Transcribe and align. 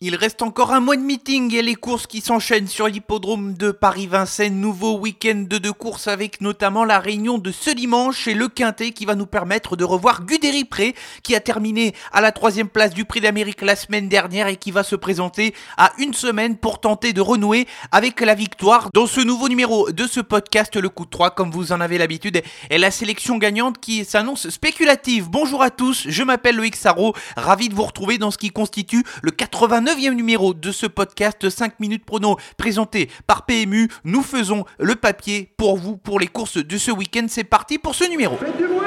Il 0.00 0.14
reste 0.14 0.42
encore 0.42 0.72
un 0.72 0.78
mois 0.78 0.94
de 0.94 1.02
meeting 1.02 1.52
et 1.56 1.60
les 1.60 1.74
courses 1.74 2.06
qui 2.06 2.20
s'enchaînent 2.20 2.68
sur 2.68 2.86
l'hippodrome 2.86 3.54
de 3.54 3.72
Paris-Vincennes. 3.72 4.60
Nouveau 4.60 4.96
week-end 4.96 5.46
de 5.50 5.70
courses 5.72 6.06
avec 6.06 6.40
notamment 6.40 6.84
la 6.84 7.00
réunion 7.00 7.36
de 7.36 7.50
ce 7.50 7.70
dimanche 7.70 8.28
et 8.28 8.34
le 8.34 8.46
quintet 8.46 8.92
qui 8.92 9.06
va 9.06 9.16
nous 9.16 9.26
permettre 9.26 9.74
de 9.74 9.82
revoir 9.82 10.24
Guderi 10.24 10.64
Pré 10.64 10.94
qui 11.24 11.34
a 11.34 11.40
terminé 11.40 11.96
à 12.12 12.20
la 12.20 12.30
troisième 12.30 12.68
place 12.68 12.94
du 12.94 13.06
Prix 13.06 13.22
d'Amérique 13.22 13.60
la 13.60 13.74
semaine 13.74 14.08
dernière 14.08 14.46
et 14.46 14.54
qui 14.54 14.70
va 14.70 14.84
se 14.84 14.94
présenter 14.94 15.52
à 15.76 15.90
une 15.98 16.14
semaine 16.14 16.58
pour 16.58 16.80
tenter 16.80 17.12
de 17.12 17.20
renouer 17.20 17.66
avec 17.90 18.20
la 18.20 18.36
victoire 18.36 18.90
dans 18.94 19.08
ce 19.08 19.20
nouveau 19.20 19.48
numéro 19.48 19.90
de 19.90 20.06
ce 20.06 20.20
podcast, 20.20 20.76
le 20.76 20.90
coup 20.90 21.06
de 21.06 21.10
3 21.10 21.32
comme 21.32 21.50
vous 21.50 21.72
en 21.72 21.80
avez 21.80 21.98
l'habitude 21.98 22.40
et 22.70 22.78
la 22.78 22.92
sélection 22.92 23.36
gagnante 23.36 23.80
qui 23.80 24.04
s'annonce 24.04 24.48
spéculative. 24.48 25.28
Bonjour 25.28 25.60
à 25.60 25.70
tous, 25.70 26.04
je 26.08 26.22
m'appelle 26.22 26.54
Loïc 26.54 26.76
Sarro, 26.76 27.16
ravi 27.36 27.68
de 27.68 27.74
vous 27.74 27.82
retrouver 27.82 28.18
dans 28.18 28.30
ce 28.30 28.38
qui 28.38 28.50
constitue 28.50 29.02
le 29.22 29.32
89 29.32 29.87
neuvième 29.88 30.16
numéro 30.16 30.52
de 30.52 30.70
ce 30.70 30.84
podcast 30.86 31.48
5 31.48 31.80
minutes 31.80 32.04
prono 32.04 32.36
présenté 32.58 33.08
par 33.26 33.46
PMU. 33.46 33.88
Nous 34.04 34.22
faisons 34.22 34.66
le 34.78 34.96
papier 34.96 35.50
pour 35.56 35.78
vous 35.78 35.96
pour 35.96 36.20
les 36.20 36.26
courses 36.26 36.58
de 36.58 36.76
ce 36.76 36.90
week-end. 36.90 37.24
C'est 37.26 37.44
parti 37.44 37.78
pour 37.78 37.94
ce 37.94 38.04
numéro. 38.04 38.36
Faites 38.36 38.54
du 38.58 38.66
bruit 38.66 38.86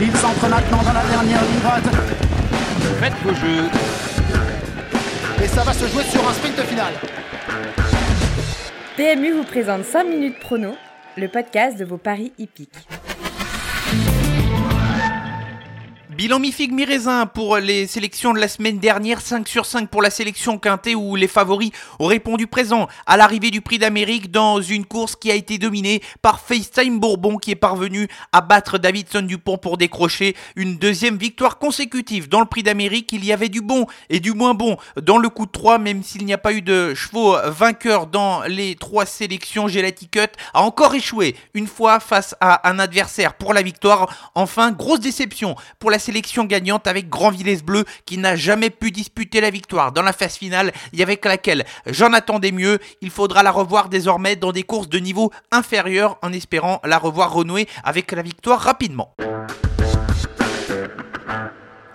Il 0.00 0.16
s'entre 0.16 0.48
maintenant 0.48 0.82
dans 0.82 0.92
la 0.92 1.04
dernière 1.04 1.40
ligne 1.40 1.60
droite. 1.60 1.84
Faites 2.98 3.14
vos 3.22 3.34
jeux. 3.34 3.68
Et 5.44 5.46
ça 5.46 5.62
va 5.62 5.72
se 5.72 5.86
jouer 5.86 6.02
sur 6.02 6.28
un 6.28 6.32
sprint 6.32 6.60
final. 6.62 6.94
PMU 8.96 9.34
vous 9.34 9.44
présente 9.44 9.84
5 9.84 10.02
minutes 10.02 10.40
prono, 10.40 10.74
le 11.16 11.28
podcast 11.28 11.78
de 11.78 11.84
vos 11.84 11.98
paris 11.98 12.32
hippiques. 12.38 12.88
Bilan 16.16 16.38
mi-figue 16.38 16.72
mi-raisin 16.72 17.26
pour 17.26 17.58
les 17.58 17.86
sélections 17.86 18.32
de 18.32 18.38
la 18.38 18.48
semaine 18.48 18.78
dernière, 18.78 19.20
5 19.20 19.46
sur 19.46 19.66
5 19.66 19.90
pour 19.90 20.00
la 20.00 20.08
sélection 20.08 20.58
quintée 20.58 20.94
où 20.94 21.14
les 21.14 21.28
favoris 21.28 21.72
ont 21.98 22.06
répondu 22.06 22.46
présent 22.46 22.88
à 23.04 23.18
l'arrivée 23.18 23.50
du 23.50 23.60
prix 23.60 23.78
d'Amérique 23.78 24.30
dans 24.30 24.62
une 24.62 24.86
course 24.86 25.14
qui 25.14 25.30
a 25.30 25.34
été 25.34 25.58
dominée 25.58 26.00
par 26.22 26.40
FaceTime 26.40 27.00
Bourbon 27.00 27.36
qui 27.36 27.50
est 27.50 27.54
parvenu 27.54 28.08
à 28.32 28.40
battre 28.40 28.78
Davidson 28.78 29.20
Dupont 29.20 29.58
pour 29.58 29.76
décrocher 29.76 30.34
une 30.56 30.78
deuxième 30.78 31.18
victoire 31.18 31.58
consécutive. 31.58 32.30
Dans 32.30 32.40
le 32.40 32.46
prix 32.46 32.62
d'Amérique, 32.62 33.12
il 33.12 33.22
y 33.22 33.30
avait 33.30 33.50
du 33.50 33.60
bon 33.60 33.84
et 34.08 34.18
du 34.18 34.32
moins 34.32 34.54
bon 34.54 34.78
dans 35.02 35.18
le 35.18 35.28
coup 35.28 35.44
de 35.44 35.50
3, 35.50 35.76
même 35.76 36.02
s'il 36.02 36.24
n'y 36.24 36.32
a 36.32 36.38
pas 36.38 36.54
eu 36.54 36.62
de 36.62 36.94
chevaux 36.94 37.36
vainqueurs 37.44 38.06
dans 38.06 38.40
les 38.44 38.74
trois 38.76 39.04
sélections. 39.04 39.68
Gelati 39.68 40.08
Cut 40.08 40.32
a 40.54 40.62
encore 40.62 40.94
échoué 40.94 41.36
une 41.52 41.66
fois 41.66 42.00
face 42.00 42.34
à 42.40 42.70
un 42.70 42.78
adversaire 42.78 43.34
pour 43.34 43.52
la 43.52 43.60
victoire. 43.60 44.30
Enfin, 44.34 44.72
grosse 44.72 45.00
déception 45.00 45.56
pour 45.78 45.90
la 45.90 45.98
sélection 46.06 46.44
gagnante 46.44 46.86
avec 46.86 47.08
Grand 47.08 47.30
Villesse 47.30 47.64
Bleu 47.64 47.84
qui 48.04 48.16
n'a 48.16 48.36
jamais 48.36 48.70
pu 48.70 48.92
disputer 48.92 49.40
la 49.40 49.50
victoire 49.50 49.90
dans 49.90 50.02
la 50.02 50.12
phase 50.12 50.36
finale 50.36 50.72
et 50.92 51.02
avec 51.02 51.24
laquelle? 51.24 51.64
J'en 51.86 52.12
attendais 52.12 52.52
mieux. 52.52 52.78
Il 53.00 53.10
faudra 53.10 53.42
la 53.42 53.50
revoir 53.50 53.88
désormais 53.88 54.36
dans 54.36 54.52
des 54.52 54.62
courses 54.62 54.88
de 54.88 55.00
niveau 55.00 55.32
inférieur 55.50 56.16
en 56.22 56.32
espérant 56.32 56.80
la 56.84 56.98
revoir 56.98 57.32
renouer 57.32 57.66
avec 57.82 58.12
la 58.12 58.22
victoire 58.22 58.60
rapidement. 58.60 59.16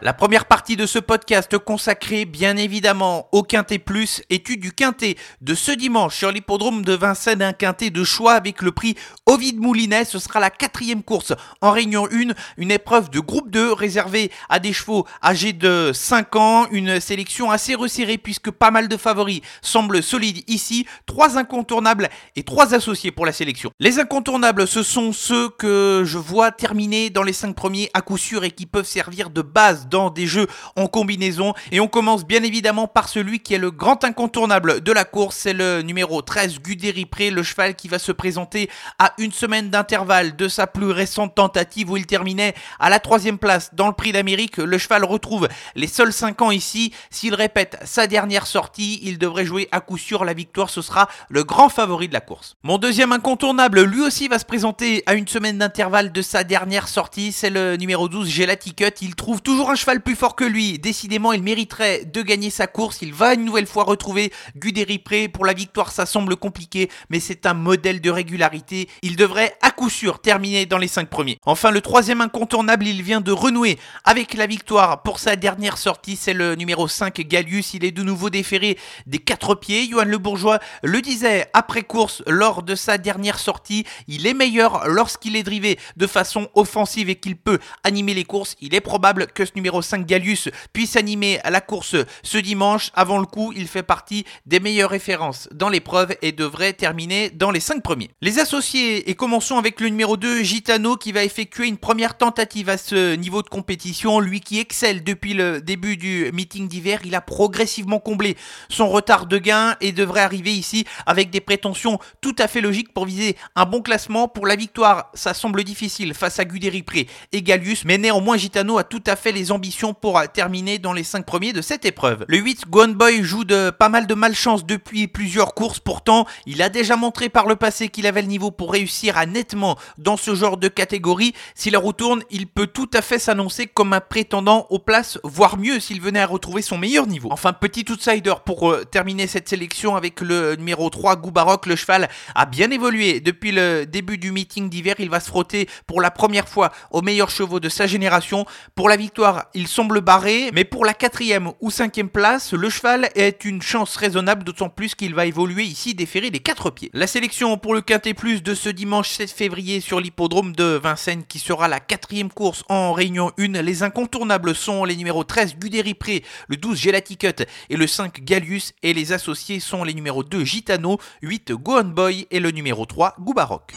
La 0.04 0.14
première 0.14 0.46
partie 0.46 0.76
de 0.78 0.88
ce 0.88 0.98
podcast 0.98 1.60
consacrée 1.60 2.26
bien 2.26 2.58
évidemment 2.58 3.30
au 3.32 3.44
Quintet 3.44 3.78
Plus, 3.78 4.24
étude 4.32 4.60
du 4.60 4.72
Quintet 4.72 5.16
de 5.42 5.54
ce 5.54 5.72
dimanche 5.72 6.18
sur 6.18 6.32
l'hippodrome 6.32 6.82
de 6.84 6.94
Vincennes, 6.94 7.44
un 7.44 7.54
Quintet 7.54 7.92
de 7.92 8.04
choix 8.04 8.34
avec 8.34 8.64
le 8.64 8.72
prix 8.72 8.96
Ovid 9.28 9.60
Moulinet. 9.60 10.06
Ce 10.06 10.18
sera 10.18 10.40
la 10.40 10.50
quatrième 10.50 11.04
course 11.04 11.34
en 11.62 11.70
Réunion 11.70 12.08
1, 12.12 12.34
une 12.58 12.72
épreuve 12.72 13.12
de 13.12 13.20
groupe 13.20 13.52
2 13.52 13.74
réservée 13.74 14.32
à 14.50 14.58
des 14.58 14.74
chevaux 14.74 15.06
âgés 15.24 15.54
de 15.54 15.92
5 15.94 16.36
ans, 16.36 16.66
une 16.72 17.00
sélection 17.00 17.52
assez 17.52 17.76
resserrée 17.76 18.18
puisque 18.18 18.50
pas 18.50 18.72
mal 18.72 18.88
de 18.88 18.98
favoris 18.98 19.42
semblent 19.62 20.02
solides 20.02 20.44
ici, 20.48 20.88
trois 21.06 21.38
incontournables 21.38 22.10
et 22.36 22.42
trois 22.42 22.74
associés 22.74 23.12
pour 23.12 23.28
la 23.28 23.34
sélection. 23.34 23.70
Les 23.80 24.00
incontournables, 24.00 24.68
ce 24.68 24.82
sont 24.82 25.14
ceux 25.14 25.50
que 25.50 26.02
je 26.08 26.18
vois 26.18 26.50
terminer 26.50 27.12
dans 27.12 27.22
les 27.22 27.34
5 27.34 27.56
premiers 27.56 27.92
à 27.94 28.02
coup 28.02 28.18
sûr 28.18 28.44
et 28.44 28.50
qui 28.50 28.66
peuvent 28.66 28.88
servir 28.88 29.30
de 29.30 29.44
base 29.44 29.90
dans 29.92 30.10
des 30.10 30.26
jeux 30.26 30.48
en 30.76 30.88
combinaison. 30.88 31.54
Et 31.72 31.80
on 31.80 31.88
commence 31.88 32.26
bien 32.26 32.42
évidemment 32.42 32.88
par 32.88 33.10
celui 33.10 33.42
qui 33.42 33.54
est 33.54 33.60
le 33.60 33.70
grand 33.70 34.04
incontournable 34.04 34.82
de 34.82 34.92
la 34.92 35.06
course, 35.06 35.38
c'est 35.38 35.54
le 35.54 35.84
numéro 35.84 36.24
13 36.24 36.60
Guderi 36.62 37.06
Pré, 37.06 37.30
le 37.30 37.44
cheval 37.44 37.76
qui 37.76 37.88
va 37.88 38.00
se 38.00 38.12
présenter 38.12 38.70
à 38.98 39.14
une 39.20 39.32
semaine 39.32 39.70
d'intervalle 39.70 40.36
de 40.36 40.48
sa 40.48 40.66
plus 40.66 40.92
récente 40.92 41.36
tentative 41.36 41.92
où 41.92 41.98
il 41.98 42.06
terminait 42.06 42.56
à 42.80 42.90
la 42.90 43.00
troisième 43.00 43.38
place 43.38 43.72
dans 43.74 43.88
le 43.88 43.94
prix 43.94 44.12
d'Amérique. 44.12 44.58
Le 44.58 44.78
cheval 44.78 45.04
retrouve 45.04 45.48
les 45.76 45.88
seuls 45.88 46.14
5 46.14 46.42
ans 46.42 46.52
ici. 46.52 46.94
S'il 47.10 47.36
répète 47.36 47.78
sa 47.84 48.08
dernière 48.08 48.48
sortie, 48.48 49.00
il 49.04 49.18
devrait 49.18 49.46
jouer 49.46 49.68
à 49.72 49.82
coup 49.82 49.98
sûr 49.98 50.26
la 50.26 50.34
victoire. 50.34 50.70
Ce 50.70 50.82
sera 50.82 51.10
le 51.30 51.44
grand 51.44 51.70
favori 51.70 52.08
de 52.08 52.14
la 52.14 52.22
course. 52.22 52.56
Mon 52.64 52.78
deuxième 52.78 53.12
incontournable, 53.12 53.82
lui 53.84 54.02
aussi 54.02 54.28
va 54.28 54.40
se 54.40 54.46
présenter 54.46 55.04
à 55.06 55.14
une 55.14 55.28
semaine 55.28 55.58
d'intervalle 55.58 56.12
de 56.12 56.22
sa 56.22 56.44
dernière 56.44 56.88
sortie. 56.88 57.32
C'est 57.32 57.50
le 57.50 57.76
numéro 57.76 58.08
12 58.08 58.30
Gelati 58.30 58.74
Cut. 58.74 58.92
Il 59.02 59.16
trouve 59.16 59.42
toujours 59.42 59.70
un 59.70 59.76
cheval 59.82 60.02
plus 60.02 60.16
fort 60.16 60.36
que 60.36 60.44
lui. 60.44 60.78
Décidément, 60.78 61.34
il 61.34 61.42
mériterait 61.42 62.06
de 62.06 62.22
gagner 62.22 62.52
sa 62.52 62.68
course. 62.68 63.00
Il 63.02 63.16
va 63.16 63.34
une 63.34 63.44
nouvelle 63.44 63.66
fois 63.66 63.84
retrouver 63.84 64.32
Guderi 64.56 65.00
Pré. 65.00 65.28
Pour 65.28 65.44
la 65.44 65.54
victoire, 65.54 65.92
ça 65.92 66.06
semble 66.06 66.36
compliqué, 66.36 66.88
mais 67.10 67.20
c'est 67.20 67.48
un 67.48 67.56
modèle 67.56 68.00
de 68.00 68.12
régularité. 68.12 68.88
Il 69.02 69.16
devrait 69.16 69.56
à 69.64 69.72
coup 69.72 69.90
sûr 69.90 70.20
terminer 70.20 70.68
dans 70.68 70.78
les 70.78 70.88
5 70.88 71.10
premiers. 71.10 71.40
Enfin, 71.48 71.72
le 71.72 71.82
troisième 71.82 72.22
incontournable, 72.22 72.86
il 72.86 73.02
vient 73.02 73.22
de 73.22 73.32
renouer 73.32 73.80
avec 74.04 74.36
la 74.36 74.46
victoire 74.46 75.02
pour 75.02 75.18
sa 75.18 75.36
dernière 75.36 75.80
sortie. 75.80 76.16
C'est 76.16 76.34
le 76.34 76.54
numéro 76.54 76.88
5 76.88 77.20
Gallius. 77.22 77.74
Il 77.74 77.84
est 77.84 77.92
de 77.92 78.04
nouveau 78.04 78.30
déféré 78.30 78.78
des 79.08 79.18
4 79.18 79.56
pieds. 79.56 79.90
Johan 79.90 80.06
Le 80.06 80.20
Bourgeois 80.20 80.60
le 80.84 81.02
disait 81.02 81.50
après 81.54 81.82
course 81.82 82.22
lors 82.28 82.62
de 82.62 82.76
sa 82.76 83.00
dernière 83.00 83.40
sortie. 83.40 83.86
Il 84.08 84.28
est 84.28 84.36
meilleur 84.36 84.88
lorsqu'il 84.88 85.36
est 85.36 85.44
drivé 85.44 85.80
de 85.98 86.06
façon 86.06 86.50
offensive 86.54 87.10
et 87.10 87.16
qu'il 87.16 87.36
peut 87.36 87.58
animer 87.84 88.14
les 88.14 88.26
courses. 88.26 88.56
Il 88.62 88.76
est 88.76 88.82
probable 88.82 89.26
que 89.26 89.44
ce 89.44 89.54
numéro 89.56 89.71
5 89.80 90.06
Gallius 90.06 90.50
puisse 90.74 90.98
animer 90.98 91.40
la 91.50 91.62
course 91.62 91.96
ce 92.24 92.38
dimanche. 92.38 92.92
Avant 92.94 93.20
le 93.20 93.26
coup, 93.26 93.54
il 93.56 93.70
fait 93.70 93.84
partie 93.84 94.26
des 94.46 94.60
meilleures 94.60 94.90
références 94.90 95.48
dans 95.54 95.70
l'épreuve 95.70 96.14
et 96.22 96.34
devrait 96.34 96.74
terminer 96.74 97.30
dans 97.30 97.52
les 97.52 97.62
5 97.62 97.82
premiers. 97.82 98.10
Les 98.22 98.40
associés, 98.40 99.10
et 99.10 99.16
commençons 99.16 99.58
avec 99.58 99.80
le 99.80 99.88
numéro 99.88 100.18
2, 100.18 100.44
Gitano, 100.44 100.98
qui 100.98 101.14
va 101.14 101.24
effectuer 101.24 101.68
une 101.68 101.78
première 101.78 102.18
tentative 102.18 102.68
à 102.68 102.78
ce 102.78 103.16
niveau 103.16 103.42
de 103.42 103.50
compétition. 103.50 104.20
Lui 104.20 104.42
qui 104.42 104.60
excelle 104.60 105.04
depuis 105.04 105.34
le 105.34 105.62
début 105.62 105.96
du 105.96 106.30
meeting 106.34 106.68
d'hiver, 106.68 107.00
il 107.06 107.16
a 107.16 107.22
progressivement 107.22 108.00
comblé 108.00 108.36
son 108.70 108.90
retard 108.90 109.28
de 109.28 109.38
gain 109.38 109.76
et 109.80 109.92
devrait 109.92 110.22
arriver 110.22 110.52
ici 110.52 110.86
avec 111.06 111.30
des 111.30 111.42
prétentions 111.42 112.00
tout 112.22 112.36
à 112.40 112.48
fait 112.48 112.62
logiques 112.62 112.94
pour 112.94 113.06
viser 113.06 113.36
un 113.56 113.66
bon 113.66 113.82
classement. 113.82 114.28
Pour 114.28 114.48
la 114.48 114.56
victoire, 114.56 115.12
ça 115.14 115.34
semble 115.34 115.64
difficile 115.64 116.14
face 116.14 116.40
à 116.40 116.46
Guderi 116.46 116.84
Pré 116.84 117.08
et 117.32 117.42
Gallius, 117.42 117.86
mais 117.86 117.98
néanmoins 117.98 118.38
Gitano 118.38 118.78
a 118.78 118.84
tout 118.84 119.04
à 119.06 119.16
fait 119.16 119.32
les 119.32 119.51
ambitions 119.52 119.94
pour 119.94 120.22
terminer 120.34 120.80
dans 120.80 120.94
les 120.94 121.04
5 121.04 121.26
premiers 121.26 121.54
de 121.54 121.62
cette 121.62 121.86
épreuve. 121.86 122.26
Le 122.28 122.38
8, 122.38 122.70
Gone 122.70 122.94
Boy 122.94 123.24
joue 123.24 123.44
de 123.44 123.70
pas 123.70 123.90
mal 123.90 124.08
de 124.08 124.14
malchance 124.14 124.66
depuis 124.66 125.08
plusieurs 125.08 125.54
courses, 125.54 125.80
pourtant 125.80 126.26
il 126.46 126.62
a 126.62 126.70
déjà 126.70 126.96
montré 126.96 127.30
par 127.30 127.48
le 127.48 127.56
passé 127.56 127.90
qu'il 127.90 128.08
avait 128.08 128.22
le 128.22 128.28
niveau 128.28 128.52
pour 128.52 128.72
réussir 128.72 129.18
à 129.18 129.26
nettement 129.26 129.78
dans 129.98 130.18
ce 130.18 130.34
genre 130.36 130.58
de 130.58 130.68
catégorie. 130.68 131.34
Si 131.56 131.70
la 131.70 131.80
roue 131.80 131.92
il 132.30 132.48
peut 132.48 132.68
tout 132.68 132.90
à 132.94 133.02
fait 133.02 133.20
s'annoncer 133.20 133.68
comme 133.68 133.94
un 133.94 134.00
prétendant 134.00 134.66
aux 134.70 134.80
places, 134.80 135.20
voire 135.24 135.58
mieux 135.58 135.80
s'il 135.80 136.02
venait 136.02 136.22
à 136.22 136.26
retrouver 136.26 136.62
son 136.62 136.78
meilleur 136.78 137.06
niveau. 137.06 137.30
Enfin, 137.32 137.54
petit 137.54 137.86
outsider 137.90 138.34
pour 138.46 138.72
euh, 138.72 138.86
terminer 138.86 139.28
cette 139.28 139.50
sélection 139.50 139.96
avec 139.96 140.22
le 140.22 140.56
numéro 140.56 140.90
3, 140.90 141.18
Goubaroc. 141.18 141.66
Le 141.66 141.76
cheval 141.76 142.10
a 142.34 142.46
bien 142.46 142.72
évolué 142.72 143.20
depuis 143.20 143.52
le 143.52 143.86
début 143.86 144.18
du 144.18 144.32
meeting 144.32 144.70
d'hiver. 144.70 144.96
Il 145.00 145.10
va 145.10 145.20
se 145.20 145.28
frotter 145.28 145.68
pour 145.86 146.02
la 146.02 146.12
première 146.12 146.48
fois 146.48 146.72
aux 146.92 147.02
meilleurs 147.02 147.30
chevaux 147.30 147.60
de 147.60 147.70
sa 147.70 147.88
génération. 147.88 148.46
Pour 148.76 148.90
la 148.90 148.96
victoire, 148.96 149.41
il 149.54 149.68
semble 149.68 150.02
barré, 150.02 150.50
mais 150.54 150.64
pour 150.64 150.86
la 150.86 150.94
quatrième 150.94 151.52
ou 151.62 151.72
cinquième 151.72 152.10
place, 152.10 152.54
le 152.54 152.70
cheval 152.70 153.10
est 153.16 153.46
une 153.46 153.62
chance 153.62 153.96
raisonnable, 153.96 154.44
d'autant 154.44 154.70
plus 154.70 154.96
qu'il 154.96 155.16
va 155.16 155.26
évoluer 155.26 155.64
ici 155.64 155.96
déféré 155.96 156.32
des 156.32 156.40
quatre 156.40 156.70
pieds. 156.70 156.90
La 156.94 157.08
sélection 157.08 157.58
pour 157.58 157.74
le 157.74 157.82
Quintet 157.82 158.14
Plus 158.14 158.44
de 158.44 158.56
ce 158.56 158.70
dimanche 158.70 159.10
7 159.10 159.32
février 159.32 159.80
sur 159.80 160.00
l'hippodrome 160.00 160.56
de 160.56 160.80
Vincennes, 160.82 161.26
qui 161.28 161.40
sera 161.40 161.68
la 161.68 161.80
quatrième 161.80 162.30
course 162.30 162.64
en 162.70 162.94
Réunion 162.94 163.32
1. 163.38 163.62
Les 163.62 163.84
incontournables 163.84 164.56
sont 164.56 164.86
les 164.86 164.96
numéros 164.96 165.24
13 165.24 165.56
Guderi 165.58 165.94
Pré, 165.94 166.24
le 166.48 166.58
12 166.58 166.78
Gelaticut 166.78 167.46
et 167.70 167.78
le 167.78 167.88
5 167.88 168.24
Gallius, 168.24 168.74
et 168.84 168.94
les 168.94 169.14
associés 169.14 169.60
sont 169.60 169.84
les 169.84 169.94
numéros 169.94 170.24
2 170.24 170.44
Gitano, 170.44 171.00
8 171.22 171.54
Gohan 171.54 171.86
Boy 171.86 172.28
et 172.32 172.40
le 172.40 172.52
numéro 172.52 172.86
3 172.86 173.16
Goubaroc. 173.20 173.72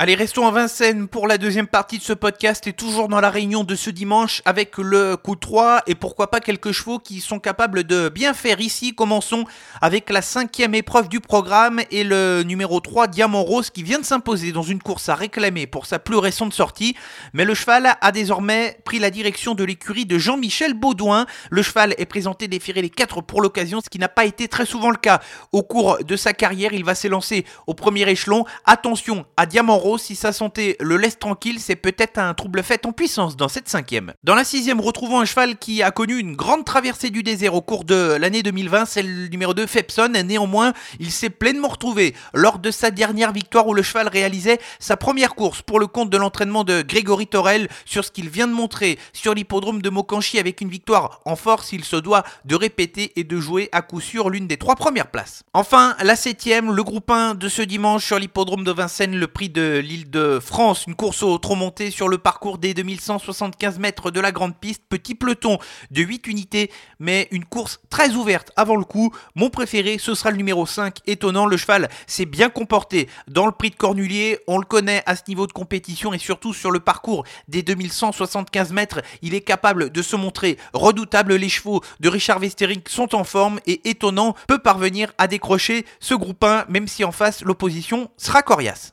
Allez, 0.00 0.14
restons 0.14 0.46
à 0.46 0.52
Vincennes 0.52 1.08
pour 1.08 1.26
la 1.26 1.38
deuxième 1.38 1.66
partie 1.66 1.98
de 1.98 2.04
ce 2.04 2.12
podcast 2.12 2.68
et 2.68 2.72
toujours 2.72 3.08
dans 3.08 3.20
la 3.20 3.30
réunion 3.30 3.64
de 3.64 3.74
ce 3.74 3.90
dimanche 3.90 4.42
avec 4.44 4.78
le 4.78 5.16
coup 5.16 5.34
3 5.34 5.82
et 5.88 5.96
pourquoi 5.96 6.30
pas 6.30 6.38
quelques 6.38 6.70
chevaux 6.70 7.00
qui 7.00 7.20
sont 7.20 7.40
capables 7.40 7.82
de 7.82 8.08
bien 8.08 8.32
faire 8.32 8.60
ici. 8.60 8.94
Commençons 8.94 9.44
avec 9.80 10.08
la 10.10 10.22
cinquième 10.22 10.76
épreuve 10.76 11.08
du 11.08 11.18
programme 11.18 11.80
et 11.90 12.04
le 12.04 12.44
numéro 12.44 12.78
3 12.78 13.08
Diamant 13.08 13.42
Rose 13.42 13.70
qui 13.70 13.82
vient 13.82 13.98
de 13.98 14.04
s'imposer 14.04 14.52
dans 14.52 14.62
une 14.62 14.80
course 14.80 15.08
à 15.08 15.16
réclamer 15.16 15.66
pour 15.66 15.84
sa 15.84 15.98
plus 15.98 16.18
récente 16.18 16.54
sortie. 16.54 16.94
Mais 17.32 17.44
le 17.44 17.54
cheval 17.54 17.96
a 18.00 18.12
désormais 18.12 18.78
pris 18.84 19.00
la 19.00 19.10
direction 19.10 19.56
de 19.56 19.64
l'écurie 19.64 20.06
de 20.06 20.16
Jean-Michel 20.16 20.74
Baudouin. 20.74 21.26
Le 21.50 21.62
cheval 21.62 21.96
est 21.98 22.06
présenté 22.06 22.46
déférer 22.46 22.82
les 22.82 22.90
4 22.90 23.20
pour 23.22 23.40
l'occasion, 23.40 23.80
ce 23.80 23.90
qui 23.90 23.98
n'a 23.98 24.08
pas 24.08 24.26
été 24.26 24.46
très 24.46 24.64
souvent 24.64 24.90
le 24.90 24.96
cas. 24.96 25.18
Au 25.50 25.64
cours 25.64 25.98
de 26.04 26.14
sa 26.14 26.34
carrière, 26.34 26.72
il 26.72 26.84
va 26.84 26.94
s'élancer 26.94 27.44
au 27.66 27.74
premier 27.74 28.08
échelon. 28.08 28.44
Attention 28.64 29.26
à 29.36 29.46
Diamant 29.46 29.76
Rose 29.76 29.87
si 29.96 30.16
sa 30.16 30.32
santé 30.32 30.76
le 30.80 30.96
laisse 30.96 31.18
tranquille, 31.18 31.60
c'est 31.60 31.76
peut-être 31.76 32.18
un 32.18 32.34
trouble 32.34 32.62
fait 32.62 32.84
en 32.84 32.92
puissance 32.92 33.36
dans 33.36 33.48
cette 33.48 33.68
cinquième. 33.68 34.12
Dans 34.24 34.34
la 34.34 34.44
sixième, 34.44 34.80
retrouvons 34.80 35.20
un 35.20 35.24
cheval 35.24 35.56
qui 35.56 35.82
a 35.82 35.90
connu 35.90 36.18
une 36.18 36.36
grande 36.36 36.64
traversée 36.64 37.10
du 37.10 37.22
désert 37.22 37.54
au 37.54 37.62
cours 37.62 37.84
de 37.84 38.16
l'année 38.20 38.42
2020, 38.42 38.84
c'est 38.84 39.02
le 39.02 39.28
numéro 39.28 39.54
2 39.54 39.66
Fepson. 39.66 40.12
Néanmoins, 40.24 40.72
il 40.98 41.10
s'est 41.10 41.30
pleinement 41.30 41.68
retrouvé 41.68 42.14
lors 42.34 42.58
de 42.58 42.70
sa 42.70 42.90
dernière 42.90 43.32
victoire 43.32 43.66
où 43.68 43.74
le 43.74 43.82
cheval 43.82 44.08
réalisait 44.08 44.58
sa 44.78 44.96
première 44.96 45.34
course 45.34 45.62
pour 45.62 45.78
le 45.80 45.86
compte 45.86 46.10
de 46.10 46.18
l'entraînement 46.18 46.64
de 46.64 46.82
Grégory 46.82 47.26
Torel 47.26 47.68
sur 47.84 48.04
ce 48.04 48.10
qu'il 48.10 48.28
vient 48.28 48.48
de 48.48 48.52
montrer 48.52 48.98
sur 49.12 49.34
l'hippodrome 49.34 49.80
de 49.80 49.90
Mokanchi 49.90 50.38
avec 50.38 50.60
une 50.60 50.68
victoire 50.68 51.20
en 51.24 51.36
force, 51.36 51.72
il 51.72 51.84
se 51.84 51.96
doit 51.96 52.24
de 52.44 52.56
répéter 52.56 53.12
et 53.16 53.24
de 53.24 53.38
jouer 53.38 53.68
à 53.72 53.82
coup 53.82 54.00
sûr 54.00 54.30
l'une 54.30 54.46
des 54.46 54.56
trois 54.56 54.76
premières 54.76 55.10
places. 55.10 55.42
Enfin, 55.54 55.96
la 56.02 56.16
septième, 56.16 56.72
le 56.72 56.82
groupe 56.82 57.10
1 57.10 57.34
de 57.34 57.48
ce 57.48 57.62
dimanche 57.62 58.04
sur 58.04 58.18
l'hippodrome 58.18 58.64
de 58.64 58.72
Vincennes, 58.72 59.16
le 59.16 59.26
prix 59.26 59.48
de 59.48 59.77
l'île 59.78 60.10
de 60.10 60.38
France. 60.40 60.84
Une 60.86 60.94
course 60.94 61.22
au 61.22 61.38
trop 61.38 61.54
monté 61.54 61.90
sur 61.90 62.08
le 62.08 62.18
parcours 62.18 62.58
des 62.58 62.74
2175 62.74 63.78
mètres 63.78 64.10
de 64.10 64.20
la 64.20 64.32
grande 64.32 64.56
piste. 64.56 64.82
Petit 64.88 65.14
peloton 65.14 65.58
de 65.90 66.02
8 66.02 66.26
unités, 66.26 66.70
mais 66.98 67.28
une 67.30 67.44
course 67.44 67.80
très 67.90 68.10
ouverte 68.10 68.52
avant 68.56 68.76
le 68.76 68.84
coup. 68.84 69.14
Mon 69.34 69.50
préféré, 69.50 69.98
ce 69.98 70.14
sera 70.14 70.30
le 70.30 70.36
numéro 70.36 70.66
5. 70.66 70.98
Étonnant, 71.06 71.46
le 71.46 71.56
cheval 71.56 71.88
s'est 72.06 72.26
bien 72.26 72.50
comporté 72.50 73.08
dans 73.28 73.46
le 73.46 73.52
prix 73.52 73.70
de 73.70 73.76
Cornulier. 73.76 74.38
On 74.46 74.58
le 74.58 74.64
connaît 74.64 75.02
à 75.06 75.16
ce 75.16 75.22
niveau 75.28 75.46
de 75.46 75.52
compétition 75.52 76.12
et 76.12 76.18
surtout 76.18 76.52
sur 76.52 76.70
le 76.70 76.80
parcours 76.80 77.24
des 77.48 77.62
2175 77.62 78.72
mètres. 78.72 79.00
Il 79.22 79.34
est 79.34 79.40
capable 79.40 79.90
de 79.90 80.02
se 80.02 80.16
montrer 80.16 80.58
redoutable. 80.72 81.34
Les 81.34 81.48
chevaux 81.48 81.82
de 82.00 82.08
Richard 82.08 82.40
Westering 82.40 82.80
sont 82.88 83.14
en 83.14 83.24
forme 83.24 83.60
et 83.66 83.88
étonnant 83.88 84.34
peut 84.46 84.58
parvenir 84.58 85.12
à 85.18 85.26
décrocher 85.26 85.84
ce 86.00 86.14
groupe 86.14 86.42
1, 86.42 86.66
même 86.68 86.88
si 86.88 87.04
en 87.04 87.12
face 87.12 87.42
l'opposition 87.42 88.10
sera 88.16 88.42
coriace. 88.42 88.92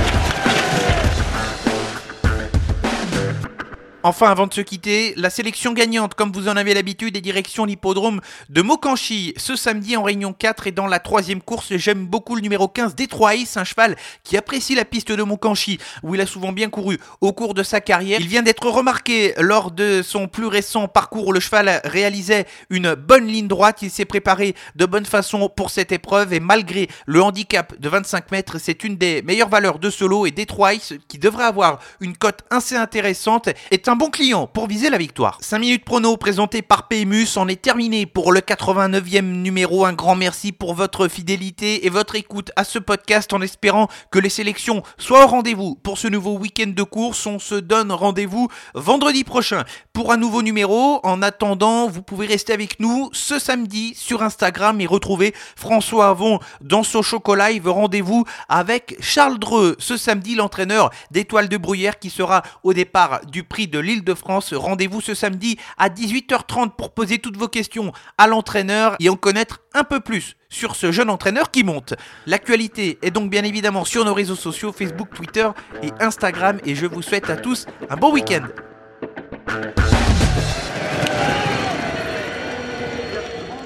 Enfin, 4.03 4.31
avant 4.31 4.47
de 4.47 4.53
se 4.53 4.61
quitter, 4.61 5.13
la 5.15 5.29
sélection 5.29 5.73
gagnante, 5.73 6.15
comme 6.15 6.31
vous 6.31 6.47
en 6.47 6.57
avez 6.57 6.73
l'habitude, 6.73 7.15
est 7.15 7.21
direction 7.21 7.65
l'hippodrome 7.65 8.19
de 8.49 8.63
Mokanchi 8.63 9.35
ce 9.37 9.55
samedi 9.55 9.95
en 9.95 10.01
réunion 10.01 10.33
4 10.33 10.65
et 10.65 10.71
dans 10.71 10.87
la 10.87 10.97
troisième 10.97 11.39
course, 11.39 11.75
j'aime 11.75 12.07
beaucoup 12.07 12.35
le 12.35 12.41
numéro 12.41 12.67
15 12.67 12.95
Détroit 12.95 13.35
Ace, 13.35 13.57
un 13.57 13.63
cheval 13.63 13.95
qui 14.23 14.37
apprécie 14.37 14.73
la 14.73 14.85
piste 14.85 15.11
de 15.11 15.21
Mokanchi 15.21 15.77
où 16.01 16.15
il 16.15 16.21
a 16.21 16.25
souvent 16.25 16.51
bien 16.51 16.69
couru 16.69 16.97
au 17.21 17.31
cours 17.31 17.53
de 17.53 17.61
sa 17.61 17.79
carrière. 17.79 18.19
Il 18.19 18.27
vient 18.27 18.41
d'être 18.41 18.67
remarqué 18.67 19.35
lors 19.37 19.69
de 19.69 20.01
son 20.01 20.27
plus 20.27 20.47
récent 20.47 20.87
parcours 20.87 21.27
où 21.27 21.31
le 21.31 21.39
cheval 21.39 21.79
réalisait 21.83 22.47
une 22.71 22.95
bonne 22.95 23.27
ligne 23.27 23.47
droite. 23.47 23.83
Il 23.83 23.91
s'est 23.91 24.05
préparé 24.05 24.55
de 24.75 24.87
bonne 24.87 25.05
façon 25.05 25.47
pour 25.47 25.69
cette 25.69 25.91
épreuve 25.91 26.33
et 26.33 26.39
malgré 26.39 26.87
le 27.05 27.21
handicap 27.21 27.79
de 27.79 27.87
25 27.87 28.31
mètres, 28.31 28.57
c'est 28.57 28.83
une 28.83 28.97
des 28.97 29.21
meilleures 29.21 29.49
valeurs 29.49 29.77
de 29.77 29.91
solo 29.91 30.25
et 30.25 30.31
Détroit 30.31 30.73
Ace 30.73 30.93
qui 31.07 31.19
devrait 31.19 31.45
avoir 31.45 31.79
une 31.99 32.17
cote 32.17 32.39
assez 32.49 32.75
intéressante 32.75 33.49
est 33.69 33.87
un 33.87 33.90
bon 33.95 34.09
client 34.09 34.47
pour 34.47 34.67
viser 34.67 34.89
la 34.89 34.97
victoire. 34.97 35.39
5 35.41 35.59
minutes 35.59 35.83
prono 35.83 36.15
présenté 36.17 36.61
par 36.61 36.87
PMU 36.87 37.25
en 37.35 37.47
est 37.47 37.61
terminé 37.61 38.05
pour 38.05 38.31
le 38.31 38.41
89e 38.41 39.21
numéro. 39.21 39.85
Un 39.85 39.93
grand 39.93 40.15
merci 40.15 40.51
pour 40.51 40.75
votre 40.75 41.07
fidélité 41.07 41.85
et 41.85 41.89
votre 41.89 42.15
écoute 42.15 42.51
à 42.55 42.63
ce 42.63 42.79
podcast 42.79 43.33
en 43.33 43.41
espérant 43.41 43.87
que 44.11 44.19
les 44.19 44.29
sélections 44.29 44.83
soient 44.97 45.25
au 45.25 45.27
rendez-vous 45.27 45.75
pour 45.75 45.97
ce 45.97 46.07
nouveau 46.07 46.37
week-end 46.37 46.71
de 46.73 46.83
course. 46.83 47.25
On 47.25 47.39
se 47.39 47.55
donne 47.55 47.91
rendez-vous 47.91 48.49
vendredi 48.75 49.23
prochain 49.23 49.63
pour 49.93 50.11
un 50.11 50.17
nouveau 50.17 50.41
numéro. 50.43 50.99
En 51.03 51.21
attendant, 51.21 51.87
vous 51.87 52.03
pouvez 52.03 52.27
rester 52.27 52.53
avec 52.53 52.79
nous 52.79 53.09
ce 53.13 53.39
samedi 53.39 53.93
sur 53.95 54.21
Instagram 54.23 54.79
et 54.79 54.85
retrouver 54.85 55.33
François 55.55 56.09
Avon 56.09 56.39
dans 56.61 56.83
son 56.83 57.01
chocolat. 57.01 57.31
Live. 57.35 57.67
Rendez-vous 57.67 58.25
avec 58.49 58.95
Charles 58.99 59.39
Dreux 59.39 59.75
ce 59.79 59.97
samedi, 59.97 60.35
l'entraîneur 60.35 60.91
d'étoiles 61.11 61.49
de 61.49 61.57
Bruyère 61.57 61.99
qui 61.99 62.09
sera 62.09 62.43
au 62.63 62.73
départ 62.73 63.25
du 63.25 63.43
prix 63.43 63.67
de 63.67 63.79
l'île 63.81 64.03
de 64.03 64.13
France. 64.13 64.53
Rendez-vous 64.53 65.01
ce 65.01 65.13
samedi 65.13 65.57
à 65.77 65.89
18h30 65.89 66.71
pour 66.71 66.93
poser 66.93 67.19
toutes 67.19 67.37
vos 67.37 67.47
questions 67.47 67.91
à 68.17 68.27
l'entraîneur 68.27 68.95
et 68.99 69.09
en 69.09 69.15
connaître 69.15 69.61
un 69.73 69.83
peu 69.83 69.99
plus 69.99 70.35
sur 70.49 70.75
ce 70.75 70.91
jeune 70.91 71.09
entraîneur 71.09 71.51
qui 71.51 71.63
monte. 71.63 71.93
L'actualité 72.27 72.99
est 73.01 73.11
donc 73.11 73.29
bien 73.29 73.43
évidemment 73.43 73.85
sur 73.85 74.05
nos 74.05 74.13
réseaux 74.13 74.35
sociaux, 74.35 74.71
Facebook, 74.71 75.09
Twitter 75.13 75.49
et 75.81 75.91
Instagram 75.99 76.59
et 76.65 76.75
je 76.75 76.85
vous 76.85 77.01
souhaite 77.01 77.29
à 77.29 77.35
tous 77.35 77.65
un 77.89 77.95
bon 77.95 78.13
week-end. 78.13 78.45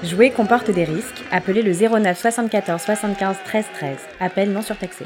Jouer 0.02 0.30
comporte 0.30 0.70
des 0.70 0.84
risques. 0.84 1.24
Appelez 1.32 1.62
le 1.62 1.72
09 1.72 2.16
74 2.16 2.80
75 2.80 3.36
13 3.44 3.64
13. 3.74 3.98
Appel 4.20 4.52
non 4.52 4.62
surtaxé. 4.62 5.04